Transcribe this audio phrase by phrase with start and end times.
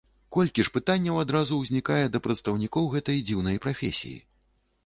[0.35, 4.19] Колькі ж пытанняў адразу узнікае да прадстаўнікоў гэтай дзіўнай прафесіі.